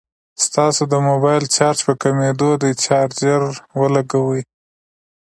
[0.45, 3.41] ستاسو د موبايل چارج په کميدو دی، چارجر
[3.79, 4.41] ولګوئ